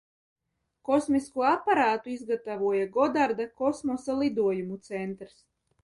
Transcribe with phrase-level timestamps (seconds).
[0.89, 5.43] Kosmisko aparātu izgatavoja Godarda Kosmosa lidojumu centrs.